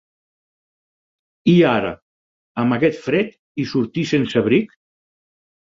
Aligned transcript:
I 1.53 1.53
ara!, 1.73 1.91
amb 2.63 2.79
aquest 2.79 3.05
fred 3.05 3.39
i 3.65 3.67
sortir 3.75 4.07
sense 4.15 4.43
abric? 4.45 4.79